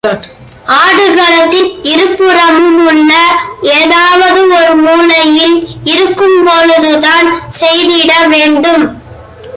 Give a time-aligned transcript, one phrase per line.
[0.75, 3.11] ஆடுகளத்தின் இருபுறமும் உள்ள
[3.73, 5.57] ஏதாவது ஒரு மூலையில்
[5.93, 7.27] இருக்கும்பொழுதுதான்
[7.59, 8.85] செய்திட வேண்டும்.